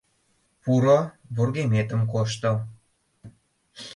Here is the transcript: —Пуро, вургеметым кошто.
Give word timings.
—Пуро, 0.61 0.99
вургеметым 1.35 2.01
кошто. 2.11 2.51